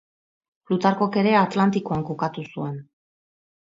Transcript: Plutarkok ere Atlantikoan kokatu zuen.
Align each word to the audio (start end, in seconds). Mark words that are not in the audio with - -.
Plutarkok 0.71 1.19
ere 1.25 1.35
Atlantikoan 1.43 2.05
kokatu 2.11 2.51
zuen. 2.53 2.77